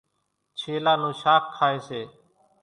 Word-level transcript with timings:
ڇيلا 0.59 0.93
نون 1.01 1.13
شاک 1.21 1.43
کائيَ 1.55 1.77
سي۔ 1.87 2.01